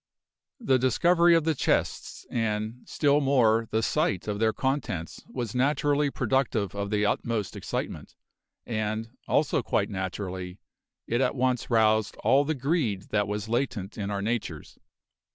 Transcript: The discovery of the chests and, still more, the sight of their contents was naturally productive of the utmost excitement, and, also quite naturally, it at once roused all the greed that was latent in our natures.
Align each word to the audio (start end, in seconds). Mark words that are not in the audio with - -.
The 0.59 0.79
discovery 0.79 1.35
of 1.35 1.43
the 1.43 1.53
chests 1.53 2.25
and, 2.31 2.81
still 2.85 3.21
more, 3.21 3.67
the 3.69 3.83
sight 3.83 4.27
of 4.27 4.39
their 4.39 4.51
contents 4.51 5.23
was 5.29 5.53
naturally 5.53 6.09
productive 6.09 6.73
of 6.73 6.89
the 6.89 7.05
utmost 7.05 7.55
excitement, 7.55 8.15
and, 8.65 9.11
also 9.27 9.61
quite 9.61 9.91
naturally, 9.91 10.57
it 11.05 11.21
at 11.21 11.35
once 11.35 11.69
roused 11.69 12.15
all 12.23 12.43
the 12.43 12.55
greed 12.55 13.09
that 13.11 13.27
was 13.27 13.47
latent 13.47 13.95
in 13.95 14.09
our 14.09 14.23
natures. 14.23 14.79